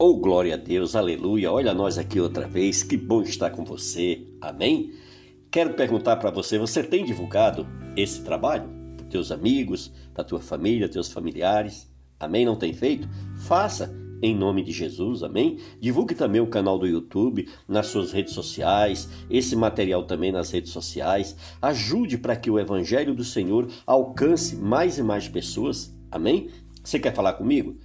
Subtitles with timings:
[0.00, 1.50] Oh, glória a Deus, aleluia.
[1.50, 2.84] Olha nós aqui outra vez.
[2.84, 4.28] Que bom estar com você.
[4.40, 4.92] Amém?
[5.50, 10.88] Quero perguntar para você, você tem divulgado esse trabalho para teus amigos, para tua família,
[10.88, 11.92] teus familiares?
[12.20, 12.46] Amém?
[12.46, 13.08] Não tem feito?
[13.38, 13.92] Faça
[14.22, 15.58] em nome de Jesus, amém?
[15.80, 20.70] Divulgue também o canal do YouTube nas suas redes sociais, esse material também nas redes
[20.70, 21.34] sociais.
[21.60, 26.50] Ajude para que o evangelho do Senhor alcance mais e mais pessoas, amém?
[26.84, 27.76] Você quer falar comigo?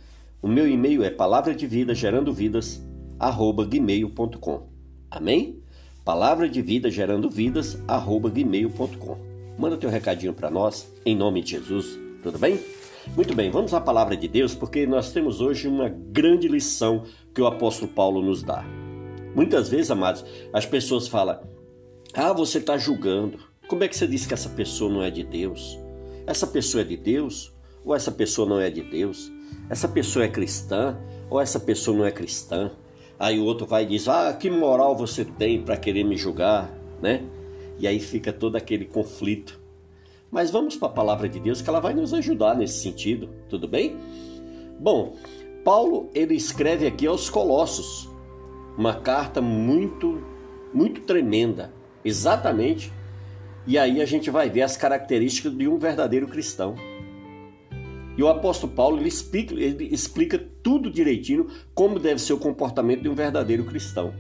[0.44, 2.86] O meu e-mail é palavra de vida gerando vidas
[3.18, 4.68] arroba gmail.com.
[5.10, 5.64] Amém?
[6.04, 9.18] Palavra de vida gerando vidas arroba gmail.com.
[9.58, 11.98] Manda teu recadinho para nós em nome de Jesus.
[12.22, 12.60] Tudo bem?
[13.16, 17.42] Muito bem, vamos à palavra de Deus porque nós temos hoje uma grande lição que
[17.42, 18.66] o apóstolo Paulo nos dá.
[19.34, 21.40] Muitas vezes, amados, as pessoas falam:
[22.14, 23.40] Ah, você está julgando.
[23.70, 25.80] Como é que você diz que essa pessoa não é de Deus?
[26.28, 27.54] Essa pessoa é de Deus
[27.86, 29.32] ou essa pessoa não é de Deus?
[29.70, 30.98] Essa pessoa é cristã
[31.30, 32.72] ou essa pessoa não é cristã?
[33.20, 36.70] Aí o outro vai e diz: Ah, que moral você tem para querer me julgar,
[37.02, 37.23] né?
[37.80, 39.60] E aí fica todo aquele conflito.
[40.30, 43.68] Mas vamos para a palavra de Deus que ela vai nos ajudar nesse sentido, tudo
[43.68, 43.95] bem?
[44.80, 45.16] Bom,
[45.64, 48.10] Paulo ele escreve aqui aos Colossos
[48.78, 50.23] uma carta muito,
[50.73, 51.72] muito tremenda,
[52.04, 52.92] exatamente.
[53.66, 56.76] E aí a gente vai ver as características de um verdadeiro cristão.
[58.17, 63.02] E o apóstolo Paulo ele explica, ele explica tudo direitinho como deve ser o comportamento
[63.02, 64.14] de um verdadeiro cristão.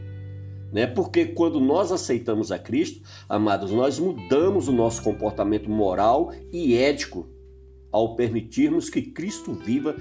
[0.71, 0.87] Né?
[0.87, 7.27] Porque quando nós aceitamos a Cristo, amados, nós mudamos o nosso comportamento moral e ético
[7.91, 9.95] ao permitirmos que Cristo viva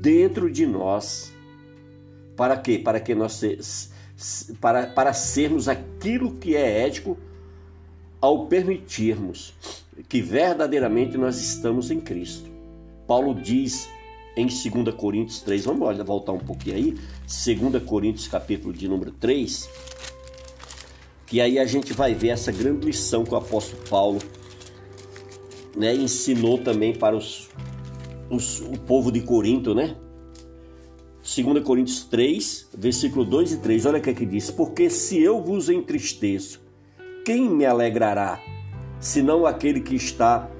[0.00, 1.34] dentro de nós.
[2.36, 2.78] Para quê?
[2.78, 3.90] Para que nós
[4.60, 7.18] para, para sermos aquilo que é ético
[8.20, 9.52] ao permitirmos
[10.08, 12.53] que verdadeiramente nós estamos em Cristo.
[13.06, 13.88] Paulo diz
[14.36, 19.12] em 2 Coríntios 3, vamos olhar, voltar um pouquinho aí, 2 Coríntios capítulo de número
[19.12, 19.68] 3,
[21.26, 24.18] que aí a gente vai ver essa grande lição que o apóstolo Paulo
[25.76, 27.48] né, ensinou também para os,
[28.30, 29.96] os, o povo de Corinto, né?
[31.22, 35.20] 2 Coríntios 3, versículo 2 e 3, olha o que é que diz: Porque se
[35.22, 36.60] eu vos entristeço,
[37.24, 38.38] quem me alegrará,
[39.00, 40.50] senão aquele que está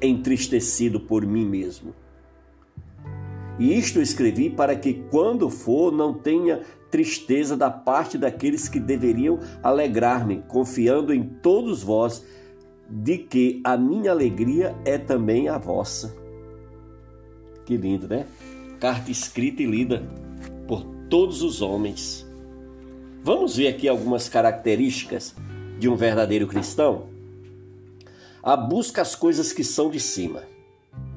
[0.00, 1.94] entristecido por mim mesmo.
[3.58, 6.60] E isto escrevi para que, quando for, não tenha
[6.90, 12.24] tristeza da parte daqueles que deveriam alegrar-me, confiando em todos vós,
[12.88, 16.16] de que a minha alegria é também a vossa.
[17.66, 18.26] Que lindo, né?
[18.80, 20.08] Carta escrita e lida
[20.66, 22.26] por todos os homens.
[23.22, 25.34] Vamos ver aqui algumas características
[25.78, 27.17] de um verdadeiro cristão?
[28.48, 30.42] A busca as coisas que são de cima.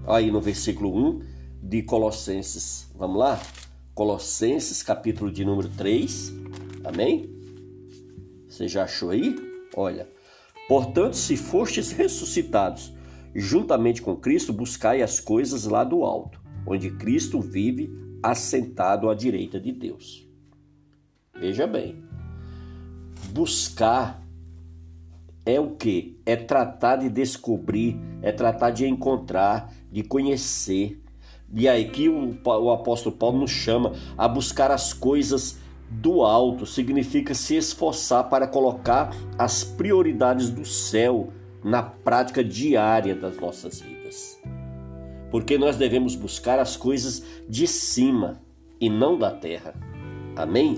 [0.06, 1.22] Aí no versículo 1
[1.64, 2.92] de Colossenses.
[2.94, 3.40] Vamos lá?
[3.96, 6.34] Colossenses, capítulo de número 3.
[6.84, 7.30] Amém?
[8.50, 9.34] Você já achou aí?
[9.78, 10.10] Olha.
[10.68, 12.92] Portanto, se fostes ressuscitados
[13.34, 16.38] juntamente com Cristo, buscai as coisas lá do alto,
[16.68, 17.90] onde Cristo vive
[18.22, 20.28] assentado à direita de Deus.
[21.40, 22.04] Veja bem.
[23.32, 24.21] Buscar
[25.46, 26.20] é o que?
[26.26, 31.02] É tratar de descobrir, é tratar de encontrar, de conhecer.
[31.54, 35.58] E aí que o, o apóstolo Paulo nos chama a buscar as coisas
[35.90, 43.38] do alto, significa se esforçar para colocar as prioridades do céu na prática diária das
[43.38, 44.40] nossas vidas.
[45.30, 48.42] Porque nós devemos buscar as coisas de cima
[48.80, 49.74] e não da terra.
[50.36, 50.78] Amém?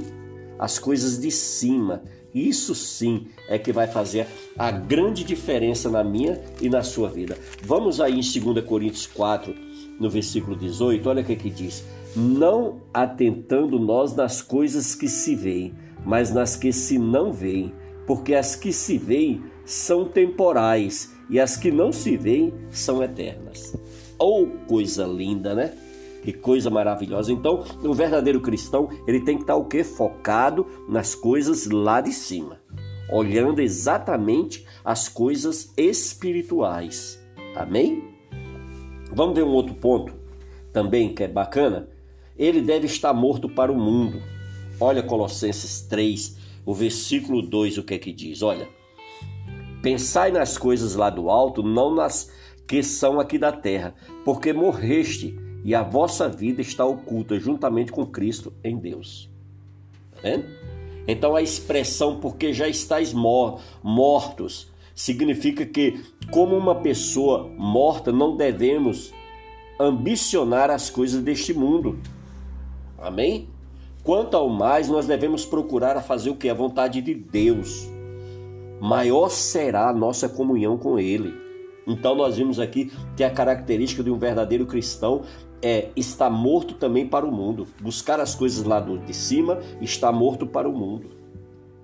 [0.57, 2.01] As coisas de cima
[2.33, 4.27] isso sim é que vai fazer
[4.57, 7.37] a grande diferença na minha e na sua vida.
[7.63, 9.53] Vamos aí em 2 Coríntios 4,
[9.99, 11.85] no versículo 18, olha o que, que diz:
[12.15, 17.73] Não atentando nós nas coisas que se veem, mas nas que se não veem,
[18.07, 23.75] porque as que se veem são temporais e as que não se veem são eternas.
[24.19, 25.73] Oh, coisa linda, né?
[26.23, 27.33] Que coisa maravilhosa.
[27.33, 29.83] Então, o verdadeiro cristão, ele tem que estar o quê?
[29.83, 32.61] Focado nas coisas lá de cima,
[33.11, 37.21] olhando exatamente as coisas espirituais.
[37.55, 38.15] Amém?
[39.11, 40.13] Vamos ver um outro ponto
[40.71, 41.89] também que é bacana.
[42.37, 44.21] Ele deve estar morto para o mundo.
[44.79, 48.41] Olha Colossenses 3, o versículo 2, o que é que diz?
[48.41, 48.67] Olha,
[49.81, 52.31] pensai nas coisas lá do alto, não nas
[52.65, 53.93] que são aqui da terra,
[54.23, 59.29] porque morreste e a vossa vida está oculta juntamente com Cristo em Deus.
[60.21, 60.41] Tá?
[61.07, 66.01] Então a expressão porque já estáis mor mortos significa que,
[66.31, 69.13] como uma pessoa morta, não devemos
[69.79, 71.99] ambicionar as coisas deste mundo.
[72.97, 73.49] Amém?
[74.03, 76.49] Quanto ao mais, nós devemos procurar a fazer o que?
[76.49, 77.89] A vontade de Deus.
[78.79, 81.33] Maior será a nossa comunhão com Ele.
[81.85, 85.23] Então nós vimos aqui que a característica de um verdadeiro cristão
[85.61, 87.67] é estar morto também para o mundo.
[87.81, 91.11] Buscar as coisas lá de cima, está morto para o mundo.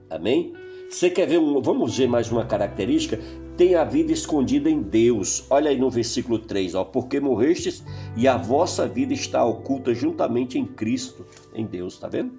[0.09, 0.53] Amém?
[0.89, 3.19] Você quer ver um, vamos ver mais uma característica?
[3.55, 5.45] Tem a vida escondida em Deus.
[5.49, 7.83] Olha aí no versículo 3, ó, porque morrestes
[8.17, 12.33] e a vossa vida está oculta juntamente em Cristo, em Deus, tá vendo?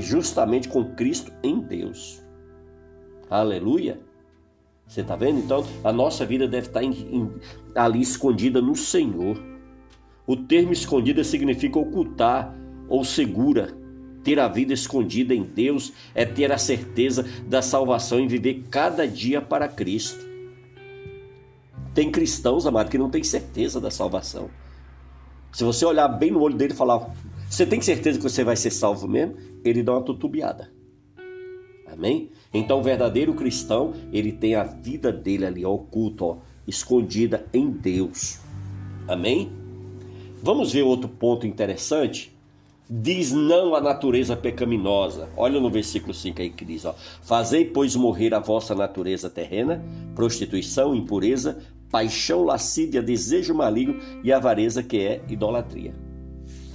[0.00, 2.22] Justamente com Cristo em Deus.
[3.28, 4.00] Aleluia.
[4.88, 5.40] Você está vendo?
[5.40, 7.30] Então, a nossa vida deve estar em, em,
[7.74, 9.38] ali escondida no Senhor.
[10.26, 12.54] O termo escondida significa ocultar
[12.88, 13.76] ou segura.
[14.24, 19.06] Ter a vida escondida em Deus é ter a certeza da salvação e viver cada
[19.06, 20.26] dia para Cristo.
[21.94, 24.48] Tem cristãos, amado, que não tem certeza da salvação.
[25.52, 27.14] Se você olhar bem no olho dele e falar,
[27.48, 29.36] você tem certeza que você vai ser salvo mesmo?
[29.64, 30.72] Ele dá uma tutubiada.
[31.86, 32.30] Amém?
[32.52, 36.36] Então, o verdadeiro cristão, ele tem a vida dele ali oculta, ó,
[36.66, 38.40] escondida em Deus.
[39.06, 39.50] Amém?
[40.42, 42.36] Vamos ver outro ponto interessante?
[42.88, 45.28] Diz não à natureza pecaminosa.
[45.36, 49.84] Olha no versículo 5 aí que diz: ó, Fazei, pois, morrer a vossa natureza terrena,
[50.14, 51.58] prostituição, impureza,
[51.90, 55.92] paixão, lascívia, desejo maligno e avareza, que é idolatria.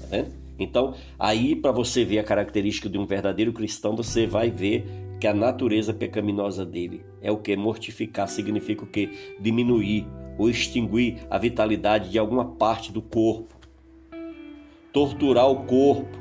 [0.01, 0.43] Tá vendo?
[0.59, 4.85] Então, aí para você ver a característica de um verdadeiro cristão, você vai ver
[5.19, 7.55] que a natureza pecaminosa dele é o que?
[7.55, 9.09] Mortificar significa o que?
[9.39, 10.05] Diminuir
[10.37, 13.55] ou extinguir a vitalidade de alguma parte do corpo,
[14.91, 16.17] torturar o corpo,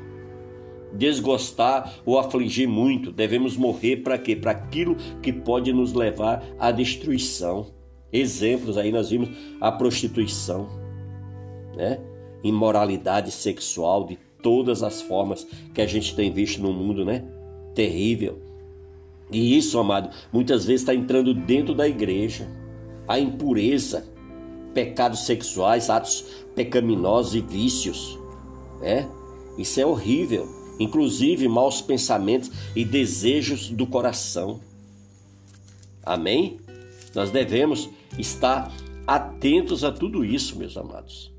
[0.93, 3.11] desgostar ou afligir muito.
[3.11, 4.35] Devemos morrer para quê?
[4.35, 7.67] Para aquilo que pode nos levar à destruição.
[8.11, 9.29] Exemplos aí nós vimos
[9.59, 10.69] a prostituição,
[11.75, 11.99] né?
[12.43, 17.25] Imoralidade sexual de todas as formas que a gente tem visto no mundo, né?
[17.73, 18.52] Terrível
[19.31, 22.47] e isso, amado, muitas vezes está entrando dentro da igreja.
[23.07, 24.05] A impureza,
[24.73, 26.25] pecados sexuais, atos
[26.55, 28.17] pecaminosos e vícios.
[28.81, 29.05] É?
[29.57, 30.47] Isso é horrível.
[30.79, 34.59] Inclusive maus pensamentos e desejos do coração.
[36.03, 36.59] Amém?
[37.13, 38.71] Nós devemos estar
[39.05, 41.31] atentos a tudo isso, meus amados.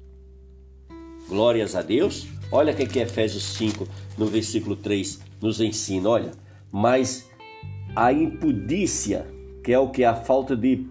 [1.28, 2.26] Glórias a Deus.
[2.52, 6.08] Olha o que Efésios 5, no versículo 3, nos ensina.
[6.08, 6.32] Olha,
[6.70, 7.28] mas
[7.94, 9.26] a impudícia,
[9.62, 10.86] que é o que a falta de,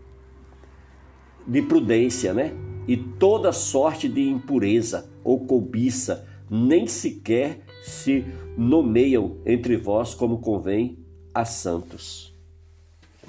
[1.45, 2.53] de prudência, né?
[2.87, 8.25] E toda sorte de impureza ou cobiça, nem sequer se
[8.57, 10.97] nomeiam entre vós como convém
[11.33, 12.33] a santos.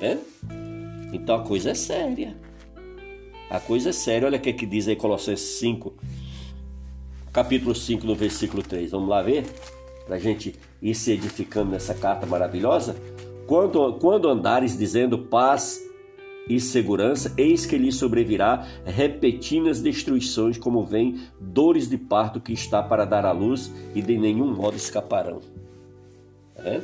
[0.00, 0.18] É?
[1.12, 2.36] Então a coisa é séria.
[3.48, 4.26] A coisa é séria.
[4.26, 5.94] Olha o que, é que diz aí Colossenses 5,
[7.32, 8.90] capítulo 5, no versículo 3.
[8.90, 9.44] Vamos lá ver?
[10.06, 12.96] Para a gente ir se edificando nessa carta maravilhosa.
[13.46, 15.80] Quando, quando andares dizendo paz
[16.48, 22.82] e segurança, eis que lhe sobrevirá repetidas destruições, como vem dores de parto que está
[22.82, 25.40] para dar à luz, e de nenhum modo escaparão.
[26.56, 26.80] É?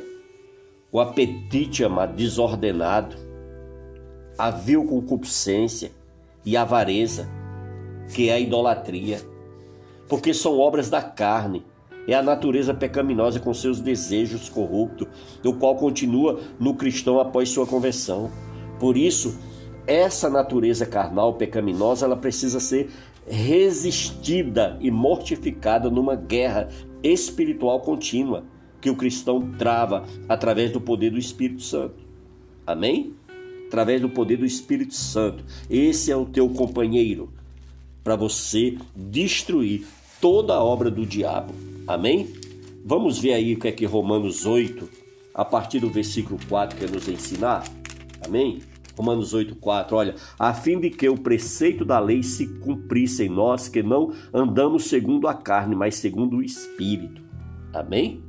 [0.91, 3.15] O apetite, amado, desordenado,
[4.37, 5.91] a vil concupiscência
[6.45, 7.29] e avareza,
[8.13, 9.21] que é a idolatria,
[10.09, 11.63] porque são obras da carne,
[12.07, 15.07] é a natureza pecaminosa com seus desejos corruptos,
[15.43, 18.31] o qual continua no cristão após sua conversão.
[18.79, 19.37] Por isso,
[19.85, 22.89] essa natureza carnal pecaminosa, ela precisa ser
[23.27, 26.69] resistida e mortificada numa guerra
[27.03, 28.43] espiritual contínua
[28.79, 32.03] que o cristão trava através do poder do Espírito Santo.
[32.65, 33.13] Amém?
[33.67, 35.45] Através do poder do Espírito Santo.
[35.69, 37.31] Esse é o teu companheiro
[38.03, 39.85] para você destruir
[40.21, 41.53] toda a obra do diabo.
[41.87, 42.29] Amém?
[42.85, 44.87] Vamos ver aí o que é que Romanos 8,
[45.33, 47.63] a partir do versículo 4, quer nos ensinar?
[48.23, 48.59] Amém?
[48.95, 53.29] Romanos 8, 4, olha, a fim de que o preceito da lei se cumprisse em
[53.29, 57.21] nós, que não andamos segundo a carne, mas segundo o Espírito.
[57.73, 58.23] Amém?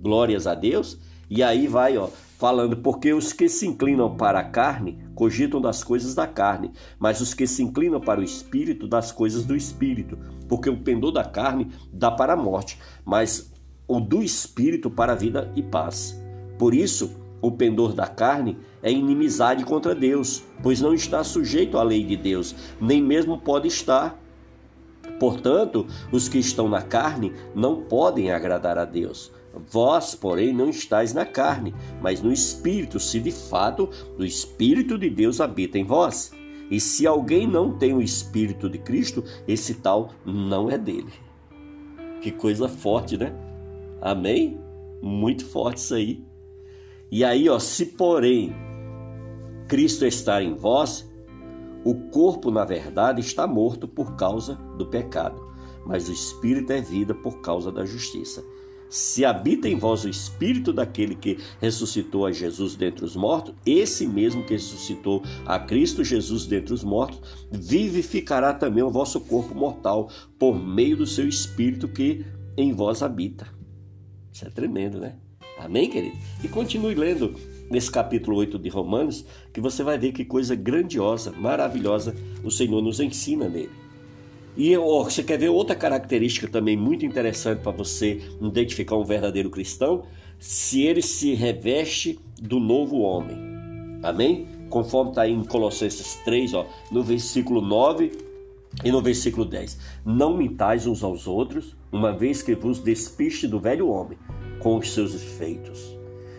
[0.00, 0.98] Glórias a Deus.
[1.30, 5.84] E aí vai, ó, falando, porque os que se inclinam para a carne cogitam das
[5.84, 10.18] coisas da carne, mas os que se inclinam para o espírito, das coisas do espírito,
[10.48, 13.52] porque o pendor da carne dá para a morte, mas
[13.86, 16.20] o do espírito para a vida e paz.
[16.58, 21.82] Por isso, o pendor da carne é inimizade contra Deus, pois não está sujeito à
[21.82, 24.18] lei de Deus, nem mesmo pode estar.
[25.20, 29.30] Portanto, os que estão na carne não podem agradar a Deus.
[29.70, 35.08] Vós, porém, não estáis na carne, mas no Espírito, se de fato o Espírito de
[35.08, 36.32] Deus habita em vós.
[36.70, 41.12] E se alguém não tem o Espírito de Cristo, esse tal não é dele.
[42.20, 43.32] Que coisa forte, né?
[44.00, 44.58] Amém?
[45.02, 46.24] Muito forte isso aí.
[47.10, 48.52] E aí, ó, se porém
[49.68, 51.08] Cristo está em vós,
[51.84, 55.40] o corpo, na verdade, está morto por causa do pecado,
[55.84, 58.42] mas o espírito é vida por causa da justiça.
[58.94, 64.06] Se habita em vós o espírito daquele que ressuscitou a Jesus dentre os mortos, esse
[64.06, 67.20] mesmo que ressuscitou a Cristo Jesus dentre os mortos,
[67.50, 70.08] vivificará também o vosso corpo mortal
[70.38, 72.24] por meio do seu espírito que
[72.56, 73.48] em vós habita.
[74.32, 75.16] Isso é tremendo, né?
[75.58, 76.16] Amém, querido?
[76.44, 77.34] E continue lendo
[77.68, 82.80] nesse capítulo 8 de Romanos, que você vai ver que coisa grandiosa, maravilhosa o Senhor
[82.80, 83.83] nos ensina nele.
[84.56, 89.50] E ó, você quer ver outra característica também muito interessante para você identificar um verdadeiro
[89.50, 90.04] cristão?
[90.38, 93.36] Se ele se reveste do novo homem.
[94.02, 94.46] Amém?
[94.68, 98.12] Conforme está em Colossenses 3, ó, no versículo 9
[98.84, 99.78] e no versículo 10.
[100.04, 104.18] Não mintais uns aos outros, uma vez que vos despiste do velho homem
[104.60, 105.94] com os seus efeitos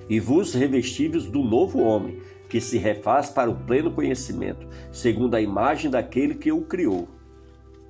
[0.09, 2.19] e vos revestivos do novo homem,
[2.49, 7.07] que se refaz para o pleno conhecimento, segundo a imagem daquele que o criou.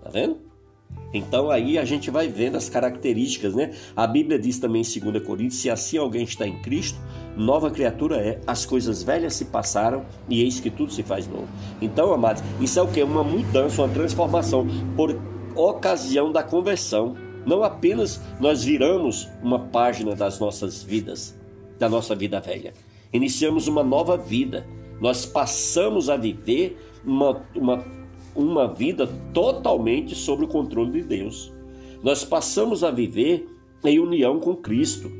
[0.05, 0.37] Tá vendo?
[1.11, 3.71] Então aí a gente vai vendo as características, né?
[3.95, 6.99] A Bíblia diz também em 2 Coríntios: se assim alguém está em Cristo,
[7.35, 11.47] nova criatura é, as coisas velhas se passaram e eis que tudo se faz novo.
[11.81, 13.01] Então, amados, isso é o que?
[13.01, 15.19] Uma mudança, uma transformação por
[15.55, 17.15] ocasião da conversão.
[17.47, 21.35] Não apenas nós viramos uma página das nossas vidas,
[21.79, 22.73] da nossa vida velha.
[23.11, 24.67] Iniciamos uma nova vida.
[25.01, 27.83] Nós passamos a viver uma, uma,
[28.35, 31.51] uma vida totalmente sob o controle de Deus.
[32.03, 33.47] Nós passamos a viver
[33.83, 35.11] em união com Cristo,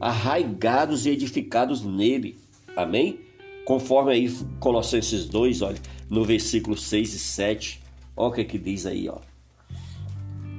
[0.00, 2.36] arraigados e edificados nele.
[2.76, 3.20] Amém?
[3.64, 5.78] Conforme aí Colossenses 2, olha,
[6.08, 7.82] no versículo 6 e 7.
[8.16, 9.18] Olha o que, é que diz aí, ó.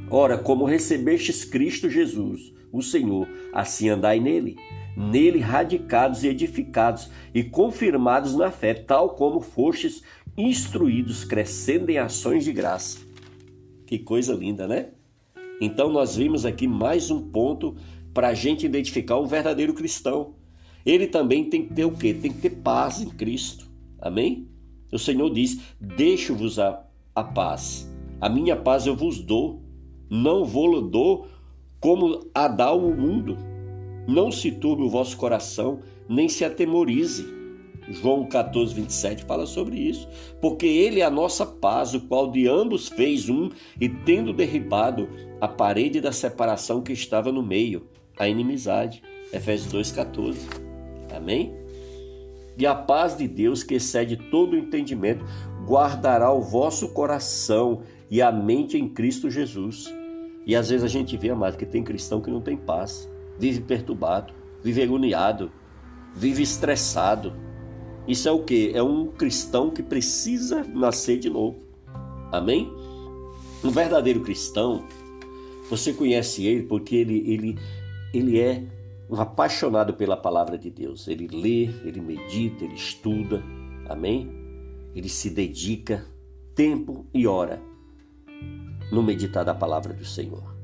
[0.09, 4.57] Ora, como recebestes Cristo Jesus, o Senhor, assim andai nele
[4.95, 10.03] nele radicados e edificados e confirmados na fé, tal como fostes
[10.37, 12.99] instruídos, crescendo em ações de graça.
[13.85, 14.89] Que coisa linda, né?
[15.59, 17.75] Então nós vimos aqui mais um ponto
[18.13, 20.35] para a gente identificar um verdadeiro cristão.
[20.85, 22.13] Ele também tem que ter o quê?
[22.13, 23.67] Tem que ter paz em Cristo.
[23.99, 24.47] Amém?
[24.91, 26.83] O Senhor diz: Deixo-vos a,
[27.13, 27.89] a paz.
[28.19, 29.61] A minha paz eu vos dou.
[30.09, 31.27] Não vou-lo dou
[31.79, 33.37] como a dá o mundo.
[34.07, 37.40] Não se turbe o vosso coração, nem se atemorize.
[37.91, 40.07] João 14, 27 fala sobre isso.
[40.39, 45.09] Porque ele é a nossa paz, o qual de ambos fez um, e tendo derribado
[45.39, 49.01] a parede da separação que estava no meio, a inimizade.
[49.33, 50.39] Efésios 2, 14.
[51.15, 51.53] Amém?
[52.57, 55.25] E a paz de Deus, que excede todo o entendimento,
[55.65, 59.93] guardará o vosso coração e a mente em Cristo Jesus.
[60.45, 63.09] E às vezes a gente vê, amado, que tem cristão que não tem paz
[63.41, 64.31] vive perturbado,
[64.63, 65.51] vive agoniado,
[66.15, 67.33] vive estressado.
[68.07, 68.71] Isso é o que?
[68.73, 71.59] É um cristão que precisa nascer de novo.
[72.31, 72.71] Amém?
[73.63, 74.85] Um verdadeiro cristão,
[75.69, 77.59] você conhece ele porque ele, ele,
[78.13, 78.63] ele é
[79.09, 81.07] um apaixonado pela palavra de Deus.
[81.07, 83.43] Ele lê, ele medita, ele estuda.
[83.87, 84.29] Amém?
[84.95, 86.05] Ele se dedica
[86.55, 87.61] tempo e hora
[88.91, 90.55] no meditar da palavra do Senhor,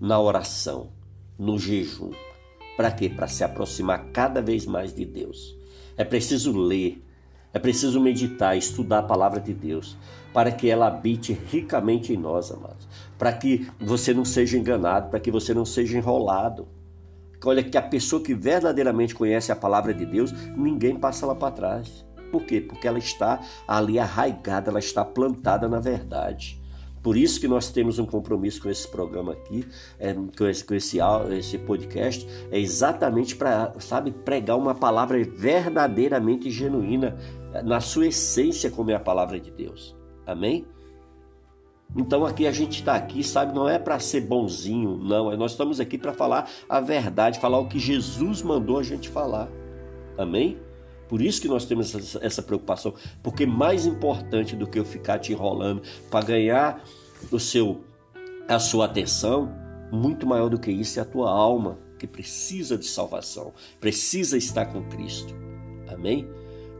[0.00, 0.92] na oração,
[1.38, 2.10] no jejum.
[2.76, 3.08] Para quê?
[3.08, 5.56] Para se aproximar cada vez mais de Deus.
[5.96, 7.04] É preciso ler,
[7.52, 9.96] é preciso meditar, estudar a palavra de Deus,
[10.32, 12.88] para que ela habite ricamente em nós, amados.
[13.16, 16.66] Para que você não seja enganado, para que você não seja enrolado.
[17.44, 21.54] Olha, que a pessoa que verdadeiramente conhece a palavra de Deus, ninguém passa lá para
[21.54, 22.04] trás.
[22.32, 22.60] Por quê?
[22.60, 26.60] Porque ela está ali arraigada, ela está plantada na verdade.
[27.04, 29.66] Por isso que nós temos um compromisso com esse programa aqui,
[29.98, 30.98] é, com, esse, com esse,
[31.38, 37.18] esse podcast, é exatamente para, sabe, pregar uma palavra verdadeiramente genuína,
[37.62, 39.94] na sua essência, como é a palavra de Deus.
[40.26, 40.66] Amém?
[41.94, 45.30] Então aqui a gente está aqui, sabe, não é para ser bonzinho, não.
[45.30, 49.10] É, nós estamos aqui para falar a verdade, falar o que Jesus mandou a gente
[49.10, 49.50] falar.
[50.16, 50.58] Amém?
[51.14, 52.92] Por isso que nós temos essa preocupação,
[53.22, 55.80] porque mais importante do que eu ficar te enrolando
[56.10, 56.84] para ganhar
[57.30, 57.84] o seu
[58.48, 59.48] a sua atenção,
[59.92, 64.66] muito maior do que isso é a tua alma, que precisa de salvação, precisa estar
[64.66, 65.32] com Cristo.
[65.86, 66.28] Amém?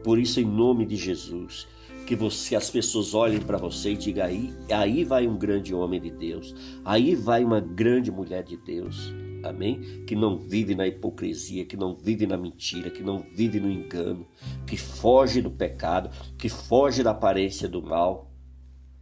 [0.03, 1.65] Por isso em nome de Jesus,
[2.05, 6.01] que você as pessoas olhem para você e digam aí, aí vai um grande homem
[6.01, 9.13] de Deus, aí vai uma grande mulher de Deus
[9.49, 10.03] amém?
[10.05, 14.25] Que não vive na hipocrisia, que não vive na mentira, que não vive no engano,
[14.65, 18.31] que foge do pecado, que foge da aparência do mal,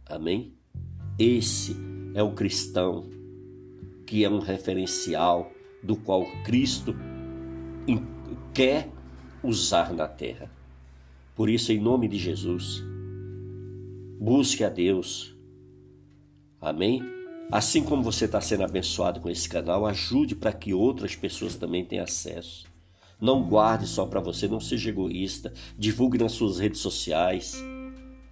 [0.06, 0.54] amém?
[1.18, 1.76] Esse
[2.14, 3.08] é o cristão
[4.06, 5.50] que é um referencial
[5.82, 6.94] do qual Cristo
[8.54, 8.88] quer
[9.42, 10.50] usar na terra.
[11.34, 12.82] Por isso, em nome de Jesus,
[14.20, 15.36] busque a Deus.
[16.60, 17.02] Amém?
[17.50, 21.84] Assim como você está sendo abençoado com esse canal, ajude para que outras pessoas também
[21.84, 22.66] tenham acesso.
[23.20, 25.52] Não guarde só para você, não seja egoísta.
[25.78, 27.62] Divulgue nas suas redes sociais.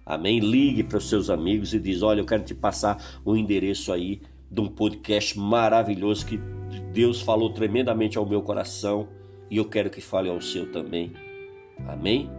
[0.05, 0.39] Amém?
[0.39, 3.93] Ligue para os seus amigos e diz: Olha, eu quero te passar o um endereço
[3.93, 6.39] aí de um podcast maravilhoso que
[6.91, 9.07] Deus falou tremendamente ao meu coração
[9.49, 11.13] e eu quero que fale ao seu também.
[11.87, 12.29] Amém?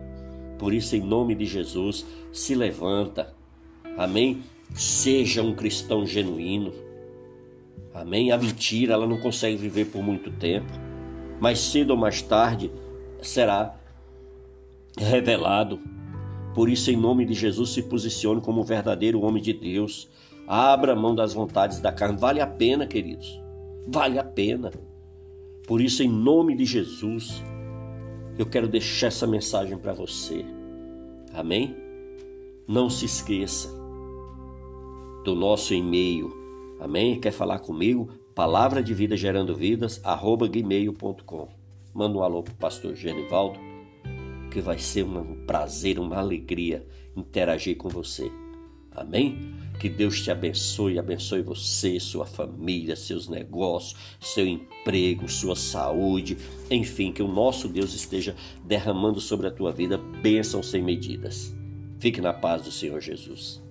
[0.59, 3.35] Por isso, em nome de Jesus, se levanta.
[3.97, 4.43] Amém?
[4.73, 6.73] Seja um cristão genuíno.
[7.93, 8.33] Amém?
[8.33, 10.73] A mentira, ela não consegue viver por muito tempo,
[11.41, 12.73] mas cedo ou mais tarde
[13.23, 13.77] será
[14.99, 15.79] revelado.
[16.55, 20.09] Por isso, em nome de Jesus, se posicione como um verdadeiro homem de Deus.
[20.47, 22.19] Abra mão das vontades da carne.
[22.19, 23.41] Vale a pena, queridos.
[23.87, 24.73] Vale a pena.
[25.67, 27.43] Por isso, em nome de Jesus,
[28.37, 30.45] eu quero deixar essa mensagem para você.
[31.33, 31.77] Amém?
[32.67, 33.84] Não se esqueça
[35.25, 36.31] do nosso e-mail.
[36.79, 37.19] Amém?
[37.19, 38.11] Quer falar comigo?
[38.35, 41.49] Palavra de vida gerando vidas, arroba gmail.com.
[41.95, 43.59] Manda um alô pro pastor Genivaldo,
[44.51, 48.31] que vai ser um prazer, uma alegria interagir com você.
[48.91, 49.55] Amém?
[49.81, 56.37] Que Deus te abençoe, abençoe você, sua família, seus negócios, seu emprego, sua saúde,
[56.71, 61.55] enfim, que o nosso Deus esteja derramando sobre a tua vida bênçãos sem medidas.
[61.99, 63.64] Fique na paz do Senhor Jesus.